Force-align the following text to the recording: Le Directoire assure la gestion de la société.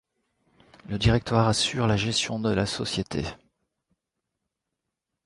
Le 0.89 0.97
Directoire 0.97 1.47
assure 1.47 1.85
la 1.85 1.95
gestion 1.95 2.39
de 2.39 2.49
la 2.49 2.65
société. 2.65 3.23